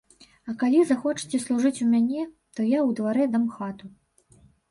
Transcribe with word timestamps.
А 0.51 0.53
калі 0.61 0.79
захочаце 0.91 1.39
служыць 1.43 1.81
у 1.85 1.91
мяне, 1.91 2.23
то 2.55 2.65
я 2.71 2.79
ў 2.87 2.89
дварэ 3.01 3.25
дам 3.35 3.45
хату. 3.59 3.85